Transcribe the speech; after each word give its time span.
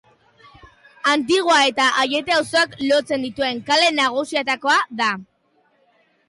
Antigua 1.11 1.57
eta 1.71 1.85
Aiete 2.03 2.35
auzoak 2.37 2.73
lotzen 2.93 3.27
dituen 3.27 3.61
kale 3.69 3.93
nagusietakoa 3.99 4.79
da. 5.05 5.13